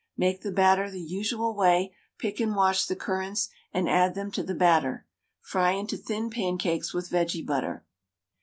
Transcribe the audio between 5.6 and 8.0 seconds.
into thin pancakes with vege butter.